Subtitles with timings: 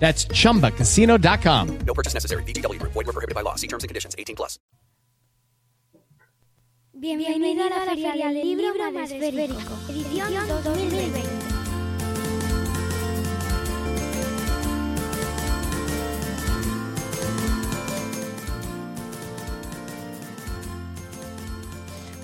[0.00, 1.78] That's chumbacasino.com.
[1.86, 2.42] No purchase necessary.
[2.44, 2.92] VGW Group.
[2.92, 3.54] Void were prohibited by law.
[3.54, 4.16] See terms and conditions.
[4.18, 4.58] 18 plus.
[6.92, 11.39] Bienvenida a la Feria del Libro Madresférico, edición 2020.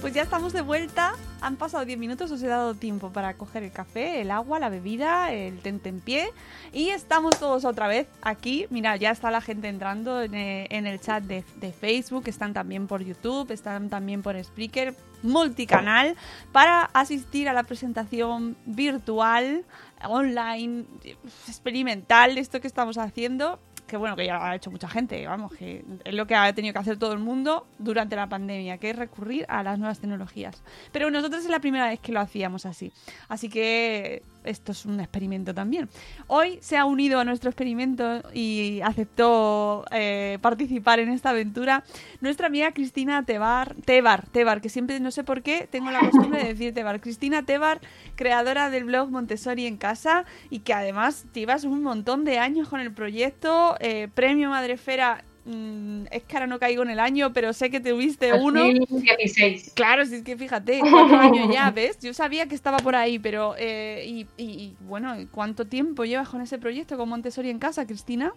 [0.07, 1.15] Pues ya estamos de vuelta.
[1.41, 4.69] Han pasado 10 minutos, os he dado tiempo para coger el café, el agua, la
[4.69, 6.29] bebida, el tentempié.
[6.73, 8.69] Y estamos todos otra vez aquí.
[8.71, 12.87] Mira, ya está la gente entrando en, eh, el chat de, de Facebook, están también
[12.87, 16.15] por YouTube, están también por Spreaker, multicanal,
[16.53, 19.65] para asistir a la presentación virtual,
[20.05, 20.85] online,
[21.49, 25.85] experimental, esto que estamos haciendo que bueno, que ya ha hecho mucha gente, vamos, que
[26.05, 28.97] es lo que ha tenido que hacer todo el mundo durante la pandemia, que es
[28.97, 30.63] recurrir a las nuevas tecnologías.
[30.93, 32.93] Pero nosotros es la primera vez que lo hacíamos así.
[33.29, 35.89] Así que esto es un experimento también.
[36.27, 41.85] Hoy se ha unido a nuestro experimento y aceptó eh, participar en esta aventura
[42.21, 46.43] nuestra amiga Cristina Tebar, Tebar, Tebar, que siempre no sé por qué tengo la costumbre
[46.43, 47.01] de decir Tebar.
[47.01, 47.81] Cristina Tebar,
[48.15, 52.81] creadora del blog Montessori en casa y que además llevas un montón de años con
[52.81, 57.53] el proyecto, eh, premio Madrefera mm, es que ahora no caigo en el año, pero
[57.53, 58.61] sé que tuviste uno.
[58.65, 59.73] 2016.
[59.75, 61.99] Claro, si es que fíjate, cuatro años ya, ¿ves?
[62.01, 63.55] Yo sabía que estaba por ahí, pero.
[63.59, 67.87] eh, y, y- y, bueno, ¿cuánto tiempo llevas con ese proyecto con Montessori en casa,
[67.87, 68.33] Cristina?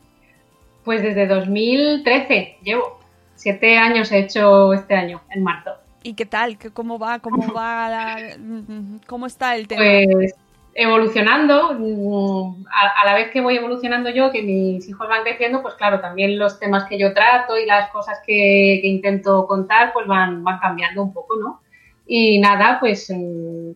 [0.85, 2.99] Pues desde 2013 llevo.
[3.35, 5.71] Siete años he hecho este año, en marzo.
[6.03, 6.57] ¿Y qué tal?
[6.57, 7.19] ¿Qué- ¿Cómo va?
[7.19, 7.89] ¿Cómo va?
[7.89, 9.81] la- mm, ¿Cómo está el tema?
[10.11, 10.33] Pues
[10.79, 15.61] evolucionando, mm, a, a la vez que voy evolucionando yo, que mis hijos van creciendo,
[15.61, 19.93] pues claro, también los temas que yo trato y las cosas que, que intento contar,
[19.93, 21.61] pues van, van cambiando un poco, ¿no?
[22.07, 23.71] Y nada, pues mm,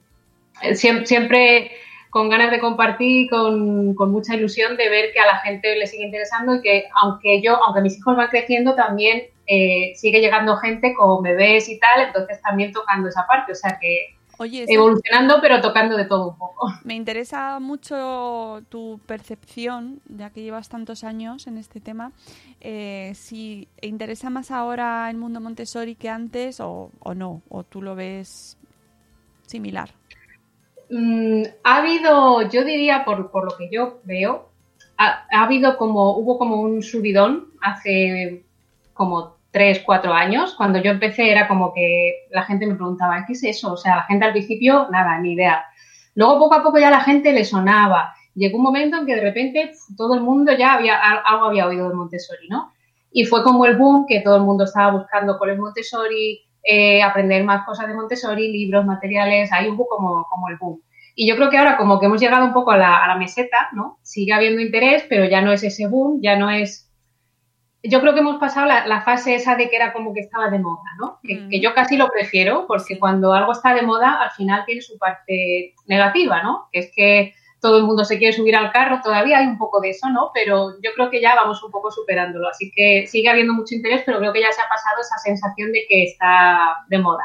[0.74, 1.72] siem- siempre
[2.10, 5.88] con ganas de compartir, con, con mucha ilusión de ver que a la gente le
[5.88, 10.56] sigue interesando y que aunque yo, aunque mis hijos van creciendo, también eh, sigue llegando
[10.58, 15.40] gente con bebés y tal, entonces también tocando esa parte, o sea que Oye, evolucionando
[15.42, 16.68] pero tocando de todo un poco.
[16.84, 22.12] me interesa mucho tu percepción, ya que llevas tantos años en este tema.
[22.60, 27.82] Eh, si interesa más ahora el mundo Montessori que antes o, o no, o tú
[27.82, 28.58] lo ves
[29.46, 29.92] similar.
[30.90, 34.50] Mm, ha habido, yo diría, por, por lo que yo veo,
[34.98, 38.44] ha, ha habido como, hubo como un subidón hace
[38.94, 40.56] como tres, cuatro años.
[40.56, 43.74] Cuando yo empecé era como que la gente me preguntaba, ¿qué es eso?
[43.74, 45.64] O sea, la gente al principio, nada, ni idea.
[46.16, 48.14] Luego poco a poco ya la gente le sonaba.
[48.36, 51.68] Llegó un momento en que de repente todo el mundo ya había, al- algo había
[51.68, 52.74] oído de Montessori, ¿no?
[53.12, 57.04] Y fue como el boom que todo el mundo estaba buscando con el Montessori, eh,
[57.04, 60.82] aprender más cosas de Montessori, libros, materiales, ahí hubo como, como el boom.
[61.16, 64.00] Y yo creo que ahora como que hemos llegado un poco a la meseta, ¿no?
[64.02, 66.90] Sigue habiendo interés, pero ya no es ese boom, ya no es...
[67.86, 70.50] Yo creo que hemos pasado la, la fase esa de que era como que estaba
[70.50, 71.20] de moda, ¿no?
[71.22, 71.50] Que, Mm.
[71.50, 74.98] que yo casi lo prefiero, porque cuando algo está de moda, al final tiene su
[74.98, 76.70] parte negativa, ¿no?
[76.72, 79.80] Que es que todo el mundo se quiere subir al carro, todavía hay un poco
[79.82, 80.32] de eso, ¿no?
[80.34, 84.04] Pero yo creo que ya vamos un poco superándolo, así que sigue habiendo mucho interés,
[84.06, 87.24] pero creo que ya se ha pasado esa sensación de que está de moda.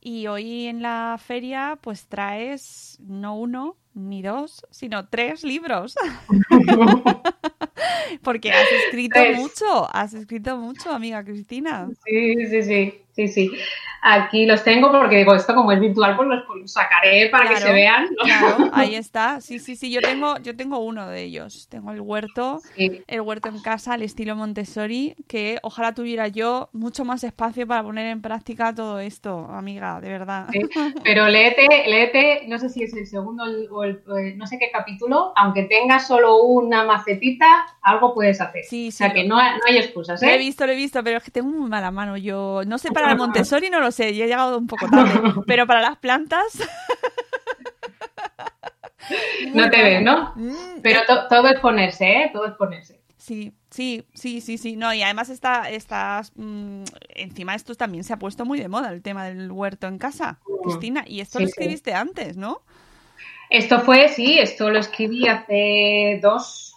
[0.00, 5.94] Y hoy en la feria pues traes no uno ni dos, sino tres libros.
[8.22, 11.88] Porque has escrito Pues- mucho, has escrito mucho, amiga Cristina.
[12.04, 13.50] Sí, sí, sí, sí, sí.
[14.02, 17.56] Aquí los tengo porque digo, esto como es virtual, pues los pues, sacaré para que
[17.58, 18.04] se vean.
[18.04, 18.24] ¿no?
[18.24, 19.42] Claro, ahí está.
[19.42, 19.90] Sí, sí, sí.
[19.92, 21.68] Yo tengo, yo tengo uno de ellos.
[21.68, 23.02] Tengo el huerto, Sí.
[23.06, 27.82] el huerto en casa, al estilo Montessori, que ojalá tuviera yo mucho más espacio para
[27.82, 30.46] poner en práctica todo esto, amiga, de verdad.
[30.50, 30.60] Sí,
[31.04, 34.70] Pero léete, léete, no sé si es el segundo o el, el- no sé qué
[34.72, 38.64] capítulo, aunque tengas solo una macetita, algo puedes hacer.
[38.64, 40.38] Sí, o sea sí, que no, hay- no hay excusas, Lo he ¿eh?
[40.38, 42.16] visto, lo he visto, pero es que tengo muy mala mano.
[42.16, 45.20] Yo no sé para el Montessori, no lo sé, ya he llegado un poco tarde,
[45.46, 46.44] pero para las plantas.
[49.54, 50.32] No te ves, ¿no?
[50.36, 52.30] Mm, Pero to- todo es ponerse, ¿eh?
[52.32, 53.00] Todo es ponerse.
[53.16, 54.76] Sí, sí, sí, sí, sí.
[54.76, 56.84] No, y además está, estás mm,
[57.16, 60.38] encima esto también se ha puesto muy de moda el tema del huerto en casa,
[60.46, 61.04] Mm, Cristina.
[61.06, 61.52] Y esto sí, lo sí.
[61.52, 62.62] escribiste antes, ¿no?
[63.50, 66.69] Esto fue, sí, esto lo escribí hace dos,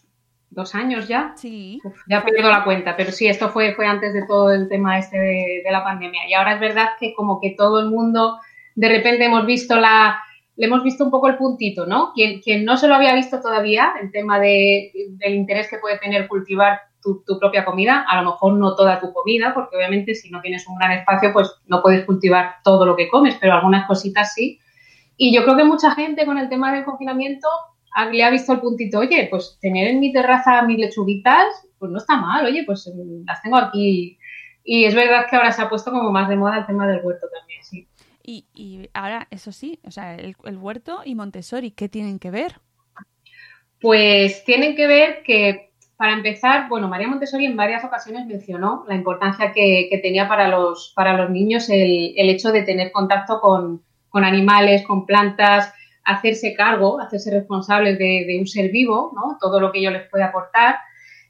[0.54, 1.34] dos años ya.
[1.36, 1.80] Sí.
[1.84, 4.98] Uf, ya pierdo la cuenta, pero sí, esto fue, fue antes de todo el tema
[5.00, 6.28] este de, de la pandemia.
[6.28, 8.40] Y ahora es verdad que como que todo el mundo,
[8.76, 10.22] de repente hemos visto la,
[10.56, 12.12] le hemos visto un poco el puntito, ¿no?
[12.14, 15.98] Quien, quien no se lo había visto todavía, el tema de, del interés que puede
[15.98, 20.16] tener cultivar tu, tu propia comida, a lo mejor no toda tu comida, porque obviamente
[20.16, 23.54] si no tienes un gran espacio, pues no puedes cultivar todo lo que comes, pero
[23.54, 24.60] algunas cositas sí.
[25.18, 27.48] Y yo creo que mucha gente con el tema del confinamiento
[28.12, 31.98] le ha visto el puntito, oye, pues tener en mi terraza mis lechuguitas, pues no
[31.98, 34.18] está mal, oye, pues mm, las tengo aquí.
[34.64, 37.04] Y es verdad que ahora se ha puesto como más de moda el tema del
[37.04, 37.88] huerto también, sí.
[38.24, 42.32] Y, y ahora, eso sí, o sea, el, el huerto y Montessori, ¿qué tienen que
[42.32, 42.62] ver?
[43.82, 48.96] Pues tienen que ver que, para empezar, bueno, María Montessori en varias ocasiones mencionó la
[48.96, 53.42] importancia que, que tenía para los, para los niños el, el hecho de tener contacto
[53.42, 55.74] con, con animales, con plantas,
[56.06, 59.38] hacerse cargo, hacerse responsables de, un ser vivo, ¿no?
[59.40, 60.78] Todo lo que ello les puede aportar.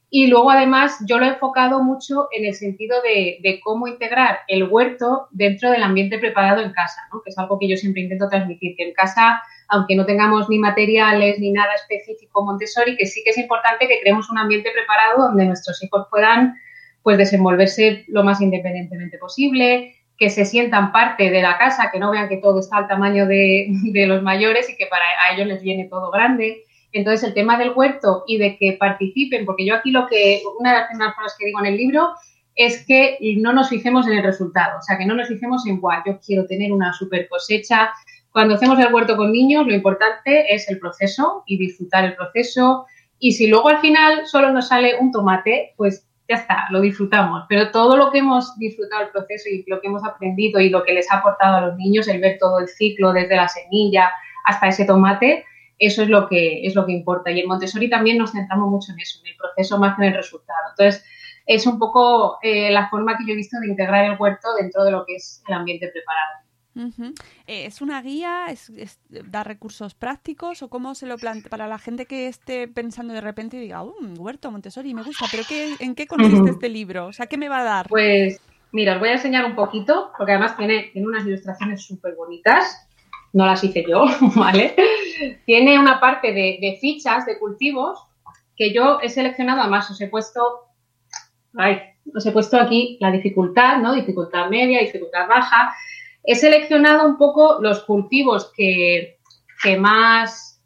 [0.10, 4.40] Y luego, además, yo lo he enfocado mucho en el sentido de, de cómo integrar
[4.48, 7.22] el huerto dentro del ambiente preparado en casa, ¿no?
[7.24, 10.60] que es algo que yo siempre intento transmitir, que en casa, aunque no tengamos ni
[10.60, 15.30] materiales ni nada específico Montessori, que sí que es importante que creemos un ambiente preparado
[15.30, 16.56] donde nuestros hijos puedan
[17.02, 22.12] pues, desenvolverse lo más independientemente posible, que se sientan parte de la casa, que no
[22.12, 25.48] vean que todo está al tamaño de, de los mayores y que para a ellos
[25.48, 26.64] les viene todo grande.
[26.92, 30.74] Entonces, el tema del huerto y de que participen, porque yo aquí lo que, una
[30.74, 32.14] de las primeras cosas que digo en el libro
[32.56, 35.80] es que no nos fijemos en el resultado, o sea, que no nos fijemos en,
[35.82, 37.92] guau, yo quiero tener una super cosecha.
[38.32, 42.86] Cuando hacemos el huerto con niños, lo importante es el proceso y disfrutar el proceso.
[43.18, 47.44] Y si luego al final solo nos sale un tomate, pues ya está, lo disfrutamos.
[47.50, 50.84] Pero todo lo que hemos disfrutado el proceso y lo que hemos aprendido y lo
[50.84, 54.12] que les ha aportado a los niños, el ver todo el ciclo desde la semilla
[54.46, 55.46] hasta ese tomate,
[55.80, 57.32] eso es lo que es lo que importa.
[57.32, 60.12] Y en Montessori también nos centramos mucho en eso, en el proceso más que en
[60.12, 60.60] el resultado.
[60.72, 61.06] Entonces,
[61.46, 64.84] es un poco eh, la forma que yo he visto de integrar el huerto dentro
[64.84, 66.43] de lo que es el ambiente preparado.
[66.76, 68.48] Eh, ¿Es una guía?
[68.50, 70.64] ¿Es, es- ¿Da recursos prácticos?
[70.64, 73.84] ¿O cómo se lo plantea para la gente que esté pensando de repente y diga,
[73.84, 77.08] "Um, huerto, Montessori, me gusta, pero qué, ¿en qué consiste este libro?
[77.08, 77.88] O sea, ¿qué me va a dar?
[77.90, 78.40] Pues
[78.72, 82.88] mira, os voy a enseñar un poquito, porque además tiene, tiene unas ilustraciones súper bonitas.
[83.34, 84.06] No las hice yo,
[84.36, 84.76] ¿vale?
[85.46, 88.00] Tiene una parte de, de fichas de cultivos
[88.56, 90.42] que yo he seleccionado, además os he puesto,
[91.56, 91.80] ay,
[92.16, 93.94] os he puesto aquí la dificultad, ¿no?
[93.94, 95.74] Dificultad media, dificultad baja.
[96.24, 99.20] He seleccionado un poco los cultivos que,
[99.62, 100.62] que más,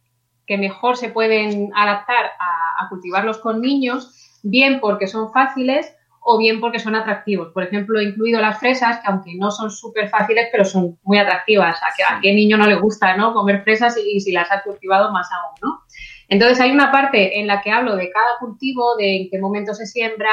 [0.46, 5.94] que mejor se pueden adaptar a, a cultivarlos con niños, bien porque son fáciles
[6.30, 7.54] o bien porque son atractivos.
[7.54, 11.18] Por ejemplo, he incluido las fresas, que aunque no son súper fáciles, pero son muy
[11.18, 11.78] atractivas.
[11.82, 13.34] ¿A, que, a qué niño no le gusta ¿no?
[13.34, 15.56] comer fresas y, y si las ha cultivado más aún?
[15.62, 15.84] ¿no?
[16.28, 19.74] Entonces hay una parte en la que hablo de cada cultivo, de en qué momento
[19.74, 20.32] se siembra,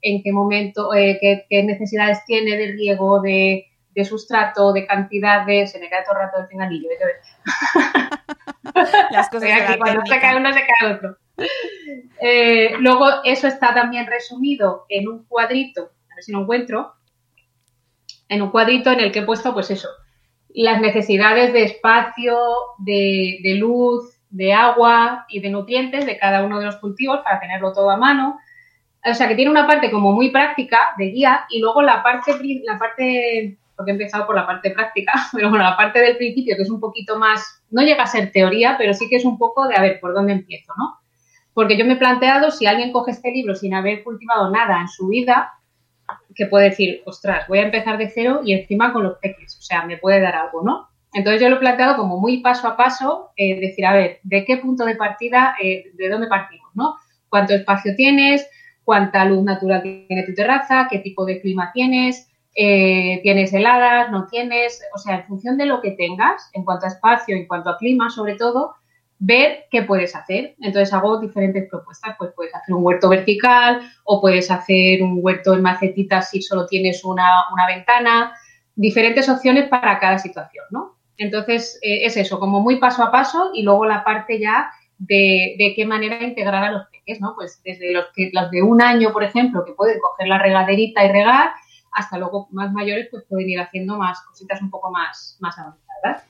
[0.00, 5.46] en qué momento, eh, qué, qué, necesidades tiene de riego, de, de, sustrato, de cantidad
[5.46, 5.66] de...
[5.66, 6.88] Se me cae todo el rato el pinganillo.
[9.10, 10.14] Las cosas aquí, de cuando técnica.
[10.14, 11.16] se cae uno, se cae otro.
[12.20, 16.94] Eh, luego, eso está también resumido en un cuadrito, a ver si lo encuentro,
[18.28, 19.88] en un cuadrito en el que he puesto, pues eso,
[20.48, 22.38] las necesidades de espacio,
[22.78, 27.38] de, de luz, de agua y de nutrientes de cada uno de los cultivos para
[27.38, 28.38] tenerlo todo a mano.
[29.04, 32.32] O sea, que tiene una parte como muy práctica de guía y luego la parte,
[32.64, 36.56] la parte, porque he empezado por la parte práctica, pero bueno, la parte del principio
[36.56, 39.38] que es un poquito más, no llega a ser teoría, pero sí que es un
[39.38, 40.98] poco de a ver por dónde empiezo, ¿no?
[41.52, 44.88] Porque yo me he planteado, si alguien coge este libro sin haber cultivado nada en
[44.88, 45.52] su vida,
[46.34, 49.62] que puede decir, ostras, voy a empezar de cero y encima con los peques, o
[49.62, 50.88] sea, me puede dar algo, ¿no?
[51.12, 54.44] Entonces yo lo he planteado como muy paso a paso, eh, decir, a ver, ¿de
[54.44, 56.96] qué punto de partida, eh, de dónde partimos, ¿no?
[57.34, 58.48] cuánto espacio tienes,
[58.84, 64.26] cuánta luz natural tiene tu terraza, qué tipo de clima tienes, eh, tienes heladas, no
[64.26, 67.70] tienes, o sea, en función de lo que tengas, en cuanto a espacio, en cuanto
[67.70, 68.74] a clima, sobre todo,
[69.18, 70.54] ver qué puedes hacer.
[70.60, 75.54] Entonces hago diferentes propuestas, pues puedes hacer un huerto vertical o puedes hacer un huerto
[75.54, 78.32] en macetitas si solo tienes una, ventana,
[78.76, 80.96] diferentes opciones para cada situación, ¿no?
[81.16, 85.54] Entonces eh, es eso, como muy paso a paso y luego la parte ya de,
[85.58, 87.34] de, qué manera integrar a los peques, ¿no?
[87.34, 91.04] Pues desde los que los de un año, por ejemplo, que pueden coger la regaderita
[91.04, 91.50] y regar,
[91.94, 96.24] hasta luego más mayores, pues pueden ir haciendo más cositas un poco más, más avanzadas.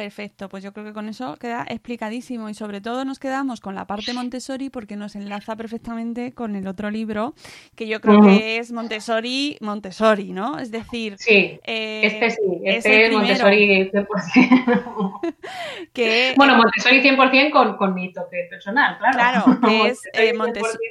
[0.00, 3.74] Perfecto, pues yo creo que con eso queda explicadísimo y sobre todo nos quedamos con
[3.74, 7.34] la parte Montessori porque nos enlaza perfectamente con el otro libro
[7.76, 10.58] que yo creo que es Montessori, Montessori, ¿no?
[10.58, 15.20] Es decir, sí, eh, este sí, este es, Montessori 100%.
[15.92, 19.18] que, bueno, Montessori 100% con, con mi toque personal, claro.
[19.18, 20.88] Claro, que es eh, Montessori,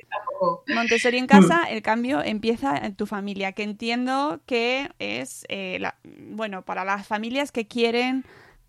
[0.68, 5.96] Montessori, en casa, el cambio empieza en tu familia, que entiendo que es, eh, la,
[6.04, 8.24] bueno, para las familias que quieren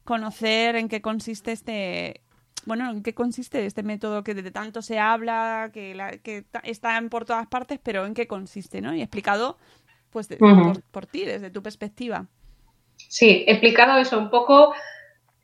[0.04, 2.23] conocer en qué consiste este
[2.66, 7.00] bueno, en qué consiste este método que de tanto se habla, que, la, que está
[7.09, 8.95] por todas partes, pero en qué consiste, ¿no?
[8.95, 9.57] Y explicado,
[10.11, 12.26] pues, por, por, ti, desde tu perspectiva.
[12.97, 14.75] Sí, explicado eso un poco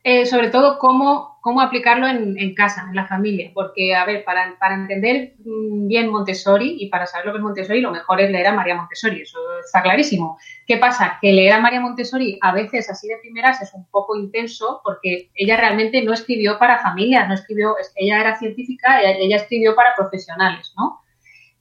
[0.09, 3.51] eh, sobre todo cómo, cómo aplicarlo en, casa, en la familia.
[3.53, 7.81] Porque, a ver, para, para, entender bien Montessori y para saber lo que es Montessori,
[7.81, 10.37] lo mejor es leer a María Montessori, eso está clarísimo.
[10.65, 11.17] ¿Qué pasa?
[11.21, 15.29] Que leer a María Montessori a veces así de primeras es un poco intenso porque
[15.35, 20.73] ella realmente no escribió para familias, no escribió, ella era científica, ella, escribió para profesionales,
[20.77, 21.01] ¿no?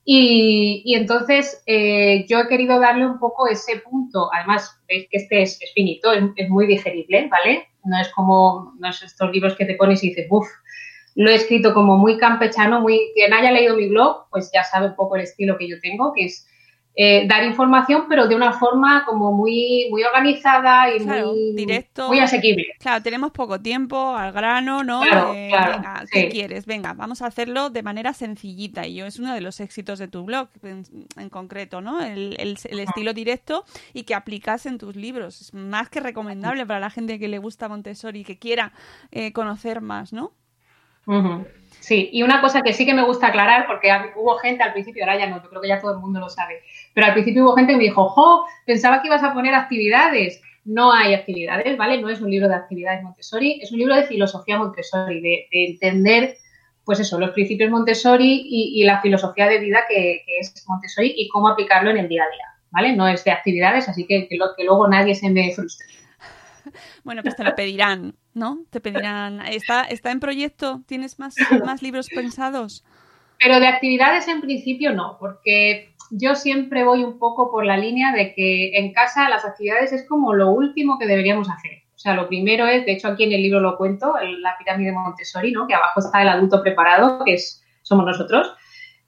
[0.04, 5.42] Y, entonces eh, yo he querido darle un poco ese punto, además veis que este
[5.42, 7.66] es, finito, es, es, muy digerible, ¿vale?
[7.86, 10.48] No es como no es estos libros que te pones y dices, uff,
[11.14, 14.88] lo he escrito como muy campechano, muy quien haya leído mi blog, pues ya sabe
[14.88, 16.46] un poco el estilo que yo tengo, que es
[16.98, 22.20] eh, dar información, pero de una forma como muy, muy organizada y muy, directo, muy
[22.20, 22.68] asequible.
[22.78, 25.04] Claro, tenemos poco tiempo, al grano, ¿no?
[25.04, 26.64] Eh, venga, ¿qué quieres?
[26.64, 28.86] Venga, vamos a hacerlo de manera sencillita.
[28.86, 32.00] Y yo es uno de los éxitos de tu blog en, concreto, ¿no?
[32.02, 35.42] El, estilo directo y que aplicas en tus libros.
[35.42, 38.72] Es más que recomendable para la gente que le gusta Montessori y que quiera
[39.10, 40.32] eh, conocer más, ¿no?
[41.86, 45.04] Sí, y una cosa que sí que me gusta aclarar, porque hubo gente al principio,
[45.04, 46.62] ahora ya no, yo creo que ya todo el mundo lo sabe,
[46.92, 50.42] pero al principio hubo gente que me dijo, jo, pensaba que ibas a poner actividades.
[50.64, 52.00] No hay actividades, ¿vale?
[52.00, 56.36] No es un libro de actividades Montessori, es un libro de filosofía Montessori, de, entender,
[56.84, 61.46] pues eso, los principios Montessori y, la filosofía de vida que, es Montessori y cómo
[61.46, 62.96] aplicarlo en el día a día, ¿vale?
[62.96, 65.86] No es de actividades, así que que, lo, que luego nadie se me frustre.
[67.04, 68.60] Bueno, pues te lo pedirán, ¿no?
[68.70, 69.40] Te pedirán.
[69.46, 70.82] ¿Está, está en proyecto?
[70.86, 72.84] ¿Tienes más, más libros pensados?
[73.38, 78.12] Pero de actividades en principio no, porque yo siempre voy un poco por la línea
[78.12, 81.82] de que en casa las actividades es como lo último que deberíamos hacer.
[81.94, 84.92] O sea, lo primero es, de hecho aquí en el libro lo cuento, la pirámide
[84.92, 85.66] Montessori, ¿no?
[85.66, 88.54] Que abajo está el adulto preparado, que es, somos nosotros.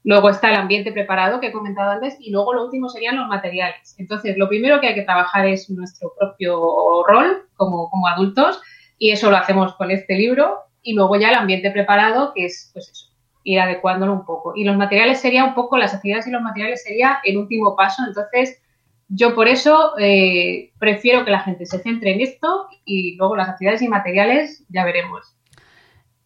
[0.03, 3.27] Luego está el ambiente preparado que he comentado antes y luego lo último serían los
[3.27, 3.95] materiales.
[3.97, 8.61] Entonces, lo primero que hay que trabajar es nuestro propio rol como, como adultos
[8.97, 12.69] y eso lo hacemos con este libro y luego ya el ambiente preparado que es
[12.73, 13.07] pues eso,
[13.43, 14.53] ir adecuándolo un poco.
[14.55, 18.03] Y los materiales sería un poco, las actividades y los materiales sería el último paso.
[18.07, 18.61] Entonces,
[19.09, 23.49] yo por eso eh, prefiero que la gente se centre en esto y luego las
[23.49, 25.35] actividades y materiales ya veremos.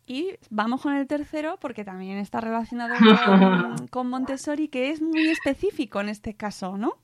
[0.06, 2.94] Y vamos con el tercero porque también está relacionado
[3.90, 6.96] con, Montessori, que es muy específico en este caso, ¿no?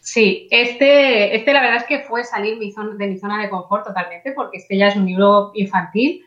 [0.00, 4.32] Sí, este, este la verdad es que fue salir de mi zona de confort totalmente,
[4.32, 6.22] porque este ya es un libro infantil.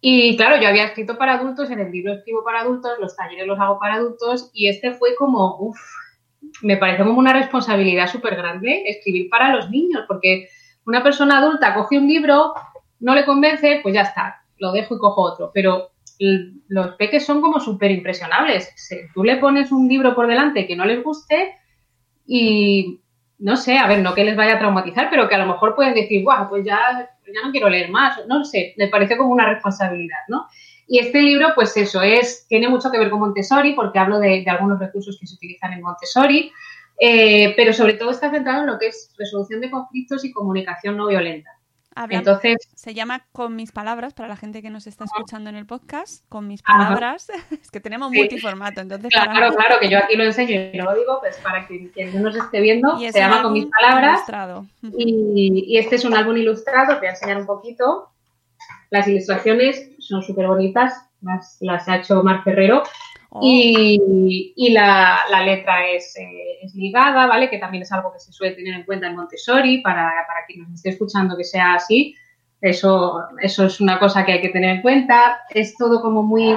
[0.00, 3.46] Y claro, yo había escrito para adultos, en el libro escribo para adultos, los talleres
[3.46, 5.78] los hago para adultos, y este fue como, uff,
[6.62, 10.48] me parece como una responsabilidad súper grande escribir para los niños, porque
[10.84, 12.52] una persona adulta coge un libro,
[13.00, 15.50] no le convence, pues ya está, lo dejo y cojo otro.
[15.52, 18.72] Pero los peques son como súper impresionables.
[19.14, 21.54] tú le pones un libro por delante que no les guste
[22.26, 23.00] y
[23.38, 25.74] no sé, a ver, no que les vaya a traumatizar, pero que a lo mejor
[25.74, 28.18] pueden decir, guau, pues ya, ya no quiero leer más.
[28.26, 30.46] No sé, me parece como una responsabilidad, ¿no?
[30.86, 34.44] Y este libro, pues eso, es, tiene mucho que ver con Montessori, porque hablo de,
[34.46, 36.52] algunos recursos que se utilizan en Montessori,
[37.00, 40.96] eh, pero sobre todo está centrado en lo que es resolución de conflictos y comunicación
[40.96, 41.50] no violenta.
[42.10, 45.66] Entonces, se llama Con mis palabras, para la gente que nos está escuchando en el
[45.66, 49.10] podcast, con mis palabras, es que tenemos multiformato, entonces...
[49.12, 52.14] Claro, claro, que yo aquí lo enseño y no lo digo, pues para que quien
[52.14, 54.22] no nos esté viendo, se llama Con mis palabras.
[54.82, 58.10] Y, y, este es un álbum ilustrado, te voy a enseñar un poquito.
[58.90, 62.82] Las ilustraciones son súper bonitas, las, las ha hecho Mar Ferrero.
[63.36, 63.40] Oh.
[63.42, 67.50] Y, la, letra es, eh, es ligada, ¿vale?
[67.50, 70.62] Que también es algo que se suele tener en cuenta en Montessori, para, para quien
[70.62, 72.14] nos esté escuchando que sea así.
[72.60, 75.40] Eso, eso es una cosa que hay que tener en cuenta.
[75.50, 76.56] Es todo como muy,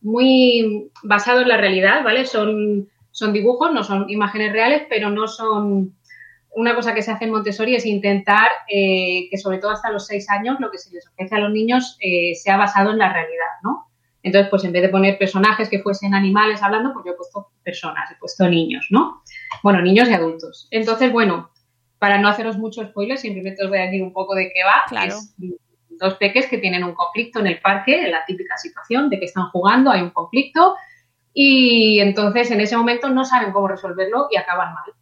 [0.00, 2.24] muy basado en la realidad, ¿vale?
[2.24, 5.94] Son, son dibujos, no son imágenes reales, pero no son...
[6.54, 10.06] Una cosa que se hace en Montessori es intentar eh, que sobre todo hasta los
[10.06, 13.12] seis años lo que se les ofrece a los niños eh, sea basado en la
[13.12, 13.91] realidad, ¿no?
[14.22, 17.48] Entonces, pues en vez de poner personajes que fuesen animales hablando, pues yo he puesto
[17.62, 19.22] personas, he puesto niños, ¿no?
[19.62, 20.68] Bueno, niños y adultos.
[20.70, 21.50] Entonces, bueno,
[21.98, 24.82] para no haceros mucho spoiler, simplemente os voy a decir un poco de qué va.
[24.88, 25.14] Claro.
[25.16, 25.34] Es
[25.98, 29.26] dos peques que tienen un conflicto en el parque, en la típica situación de que
[29.26, 30.76] están jugando, hay un conflicto,
[31.32, 34.92] y entonces en ese momento no saben cómo resolverlo y acaban mal.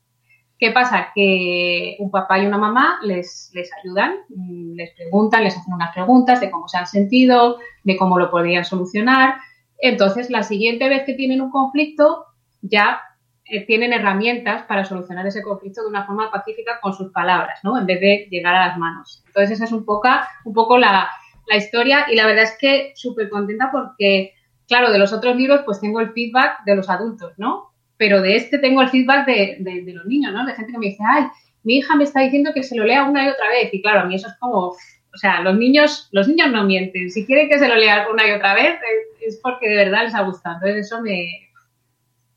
[0.61, 1.09] ¿Qué pasa?
[1.15, 5.95] Que un papá y una mamá les, les ayudan, mm, les preguntan, les hacen unas
[5.95, 9.37] preguntas de cómo se han sentido, de cómo lo podrían solucionar.
[9.79, 12.27] Entonces, la siguiente vez que tienen un conflicto,
[12.61, 13.01] ya
[13.47, 17.79] eh, tienen herramientas para solucionar ese conflicto de una forma pacífica con sus palabras, ¿no?
[17.79, 19.25] En vez de llegar a las manos.
[19.29, 20.11] Entonces, esa es un poco,
[20.45, 21.09] un poco la,
[21.49, 24.35] la historia y la verdad es que súper contenta porque,
[24.69, 27.70] claro, de los otros libros pues tengo el feedback de los adultos, ¿no?
[28.01, 30.47] Pero de este tengo el feedback de, de, de los niños, ¿no?
[30.47, 31.25] De gente que me dice, ay,
[31.65, 33.69] mi hija me está diciendo que se lo lea una y otra vez.
[33.75, 37.11] Y claro, a mí eso es como, o sea, los niños, los niños no mienten.
[37.11, 38.79] Si quieren que se lo lea una y otra vez,
[39.21, 40.55] es, es porque de verdad les ha gustado.
[40.55, 41.51] Entonces eso me,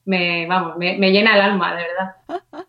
[0.03, 2.15] me vamos, me, me llena el alma, de verdad.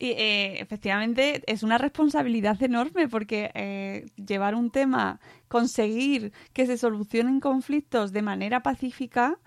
[0.00, 5.18] Y, eh, efectivamente es una responsabilidad enorme porque eh, llevar un tema,
[5.48, 9.38] conseguir que se solucionen conflictos de manera pacífica,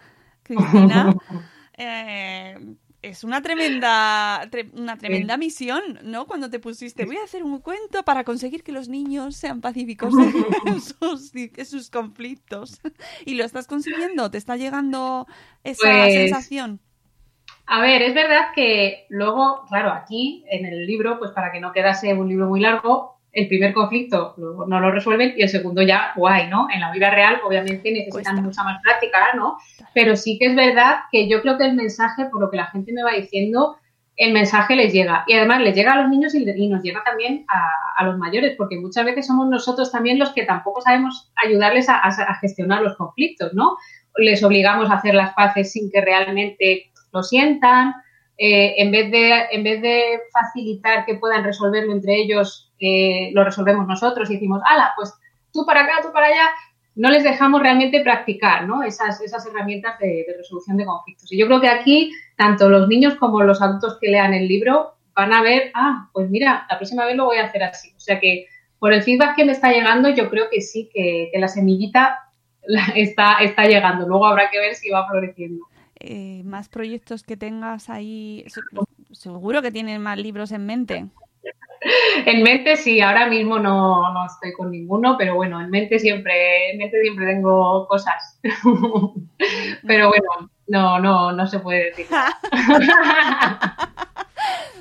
[0.43, 1.15] Cristina,
[1.77, 2.57] eh,
[3.01, 6.27] es una tremenda, tre- una tremenda misión, ¿no?
[6.27, 10.17] Cuando te pusiste, voy a hacer un cuento para conseguir que los niños sean pacíficos
[10.65, 12.79] en sus, en sus conflictos.
[13.25, 15.27] Y lo estás consiguiendo, te está llegando
[15.63, 16.79] esa Pues, sensación.
[17.65, 21.71] A ver, es verdad que luego, claro, aquí en el libro, pues para que no
[21.71, 25.81] quedase un libro muy largo, el primer conflicto lo- no lo resuelven y el segundo
[25.81, 26.67] ya, guay, ¿no?
[26.73, 28.41] En la vida real, obviamente, necesitan Cuesta.
[28.41, 29.57] mucha más práctica, ¿no?
[29.93, 32.67] Pero sí que es verdad que yo creo que el mensaje, por lo que la
[32.67, 33.77] gente me va diciendo,
[34.17, 35.23] el mensaje les llega.
[35.27, 37.61] Y además les llega a los niños y, y nos llega también a,
[38.01, 41.95] a los mayores, porque muchas veces somos nosotros también los que tampoco sabemos ayudarles a,
[41.95, 43.77] a- a gestionar los conflictos, ¿no?
[44.17, 47.93] Les obligamos a hacer las paces sin que realmente lo sientan.
[48.37, 53.43] Eh, en, vez de, en vez de facilitar que puedan resolverlo entre ellos, eh, lo
[53.43, 55.13] resolvemos nosotros y decimos, ala, pues
[55.53, 56.49] tú para acá, tú para allá,
[56.95, 58.83] no les dejamos realmente practicar ¿no?
[58.83, 61.31] esas, esas herramientas de, resolución de conflictos.
[61.31, 64.95] Y yo creo que aquí, tanto los niños como los adultos que lean el libro
[65.15, 67.93] van a ver, ah, pues mira, la próxima vez lo voy a hacer así.
[67.95, 68.47] O sea que
[68.79, 72.19] por el feedback que me está llegando, yo creo que sí, que, la semillita
[72.95, 74.07] está, está llegando.
[74.07, 75.65] Luego habrá que ver si va floreciendo.
[75.99, 78.43] eh, más proyectos que tengas ahí.
[78.47, 78.61] Se-
[79.13, 81.05] Seguro que tienen más libros en mente.
[82.25, 86.71] En mente sí, ahora mismo no, no estoy con ninguno, pero bueno, en mente siempre,
[86.71, 88.39] en mente siempre tengo cosas.
[89.87, 92.05] pero bueno, no, no, no se puede decir.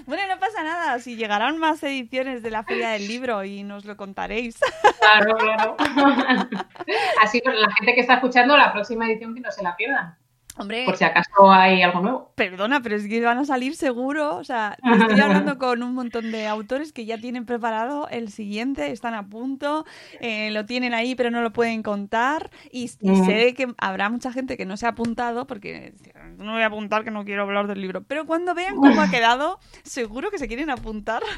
[0.06, 0.98] Bueno, no pasa nada.
[0.98, 4.58] Si llegarán más ediciones de la Feria del Libro y nos lo contaréis.
[4.98, 5.76] Claro, claro.
[7.22, 10.16] Así pues, la gente que está escuchando la próxima edición que no se la pierdan,
[10.56, 12.32] Hombre, por si acaso hay algo nuevo.
[12.34, 14.36] perdona, pero es que van a salir seguro.
[14.36, 18.90] O sea, estoy hablando con un montón de autores que ya tienen preparado el siguiente,
[18.90, 19.86] están a punto,
[20.20, 22.50] eh, lo tienen ahí, pero no lo pueden contar.
[22.70, 23.24] Y, y Mm.
[23.26, 25.94] sé que habrá mucha gente que no se ha apuntado porque
[26.36, 28.02] no voy a apuntar que no quiero hablar del libro.
[28.02, 31.22] Pero cuando vean cómo ha quedado, seguro que se quieren apuntar.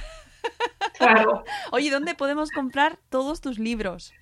[0.98, 1.44] Claro.
[1.70, 4.12] Oye, ¿dónde podemos comprar todos tus libros?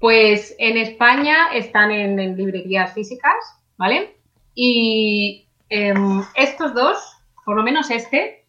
[0.00, 3.34] Pues en España están en, en librerías físicas,
[3.78, 4.16] ¿vale?
[4.54, 6.98] Y em, estos dos,
[7.44, 8.44] por lo menos este,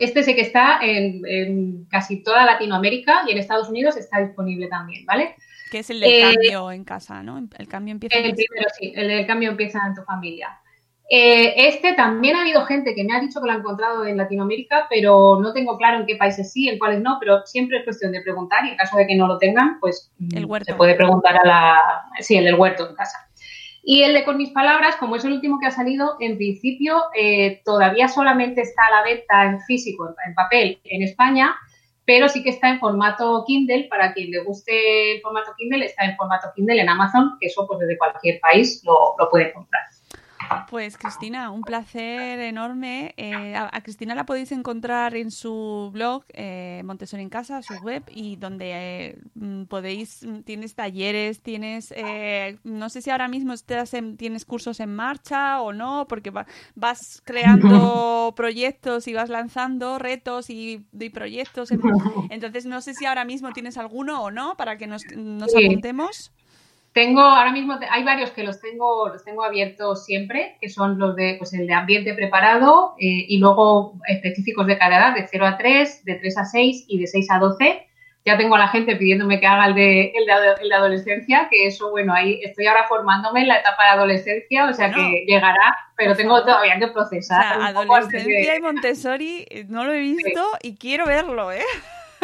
[0.00, 4.66] este sé que está en, en casi toda Latinoamérica y en Estados Unidos está disponible
[4.68, 5.36] también, ¿vale?
[5.70, 7.38] Que es el del Eh, cambio en casa, ¿no?
[7.58, 8.42] El cambio empieza en El casa.
[8.48, 10.58] primero sí, el del cambio empieza en tu familia.
[11.08, 14.16] Eh, este también ha habido gente que me ha dicho que lo ha encontrado en
[14.16, 17.84] Latinoamérica, pero no tengo claro en qué países sí, en cuáles no, pero siempre es
[17.84, 20.64] cuestión de preguntar y en caso de que no lo tengan, pues mm, El huerto.
[20.72, 21.78] se puede preguntar a la...
[22.18, 23.18] Sí, el del huerto en casa.
[23.88, 27.04] Y el de Con mis palabras, como es el último que ha salido, en principio
[27.14, 31.54] eh, todavía solamente está a la venta en físico, en, papel, en España,
[32.04, 33.86] pero sí que está en formato Kindle.
[33.88, 37.64] Para quien le guste el formato Kindle, está en formato Kindle en Amazon, que eso
[37.64, 39.82] pues desde cualquier país lo, lo puede comprar.
[40.68, 43.14] Pues Cristina, un placer enorme.
[43.16, 47.76] Eh, a, a Cristina la podéis encontrar en su blog eh, Montessori en casa, su
[47.76, 53.28] web, y donde eh, mm, podéis, mm, tienes talleres, tienes, eh, no sé si ahora
[53.28, 57.36] mismo estás en- tienes cursos en marcha o no, porque va- vas creando
[58.36, 61.70] proyectos y vas lanzando retos y, y proyectos.
[61.70, 61.80] en-
[62.32, 65.64] entonces no sé si ahora mismo tienes alguno o no, para que nos, nos Sí.
[65.64, 66.32] apuntemos.
[66.96, 71.14] Tengo, ahora mismo hay varios que los tengo, los tengo abiertos siempre, que son los
[71.14, 75.46] de, pues el de ambiente preparado eh, y luego específicos de cada edad, de 0
[75.46, 77.86] a 3, de 3 a 6 y de 6 a 12.
[78.24, 80.32] Ya tengo a la gente pidiéndome que haga el de, el de,
[80.62, 84.64] el de adolescencia, que eso, bueno, ahí estoy ahora formándome en la etapa de adolescencia,
[84.64, 87.42] o sea Bueno, que llegará, pero tengo todavía que O procesar.
[87.42, 91.62] sea, antes de- adolescencia y Montessori eh, no lo he visto y quiero verlo, ¿eh?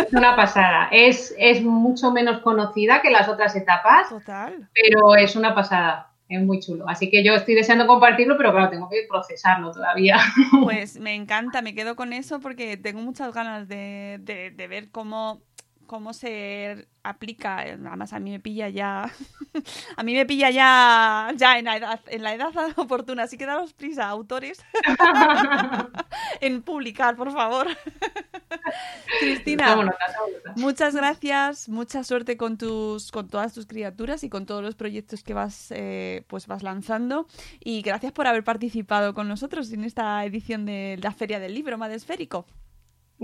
[0.06, 0.88] Es una pasada.
[0.90, 4.68] Es, es mucho menos conocida que las otras etapas, Total.
[4.74, 6.08] pero es una pasada.
[6.28, 6.88] Es muy chulo.
[6.88, 10.16] Así que yo estoy deseando compartirlo, pero claro, tengo que procesarlo todavía.
[10.62, 14.90] Pues me encanta, me quedo con eso porque tengo muchas ganas de, de- de ver
[14.90, 15.42] cómo,
[15.92, 17.58] cómo se aplica.
[17.58, 19.12] Además, a mí me pilla ya.
[19.98, 23.24] A mí me pilla ya, ya en la edad, en la edad oportuna.
[23.24, 24.64] Así que daros prisa, autores,
[26.40, 27.66] en publicar, por favor.
[29.20, 29.92] Cristina.
[30.56, 35.22] Muchas gracias, mucha suerte con tus, con todas tus criaturas y con todos los proyectos
[35.22, 37.26] que vas, eh, pues vas lanzando.
[37.60, 41.76] Y gracias por haber participado con nosotros en esta edición de la Feria del Libro
[41.76, 42.46] Madesférico.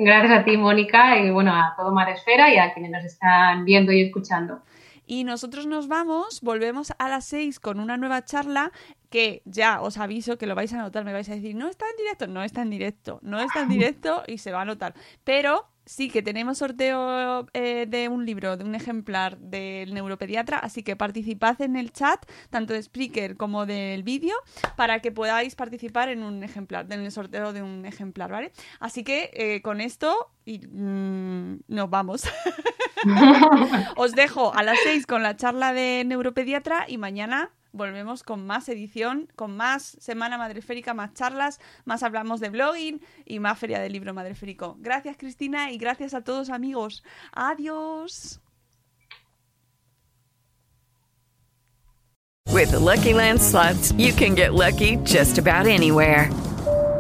[0.01, 3.91] Gracias a ti, Mónica, y bueno, a todo Maresfera y a quienes nos están viendo
[3.91, 4.63] y escuchando.
[5.07, 8.71] Y nosotros nos vamos, volvemos a las 6 con una nueva charla
[9.11, 11.85] que ya os aviso que lo vais a notar, me vais a decir, no está
[11.91, 14.95] en directo, no está en directo, no está en directo y se va a notar.
[15.25, 20.83] Pero sí que tenemos sorteo eh, de un libro, de un ejemplar del neuropediatra, así
[20.83, 24.37] que participad en el chat, tanto de Spreaker como del vídeo,
[24.77, 28.53] para que podáis participar en un ejemplar, en el sorteo de un ejemplar, ¿vale?
[28.81, 32.25] Así que eh, con esto y, mm, nos vamos.
[33.97, 38.69] Os dejo a las 6 con la charla de neuropediatra y mañana volvemos con más
[38.69, 43.95] edición, con más Semana Madreférica, más charlas, más hablamos de blogging y más Feria del
[43.95, 44.77] Libro Madreférico.
[44.81, 47.03] Gracias Cristina y gracias a todos amigos.
[47.33, 48.41] Adiós.
[52.53, 53.13] With the Lucky
[53.97, 56.48] you can get lucky just about anywhere.